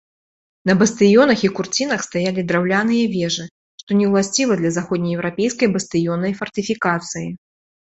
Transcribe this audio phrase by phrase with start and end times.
[0.69, 3.45] На бастыёнах і курцінах стаялі драўляныя вежы,
[3.85, 7.29] што не ўласціва для заходне-еўрапейскай бастыённай фартыфікацыі.